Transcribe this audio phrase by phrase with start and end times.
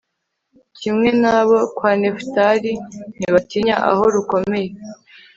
[0.77, 2.71] kimwe n'abo kwa nefutali,
[3.15, 4.71] ntibatinya aho rukomeye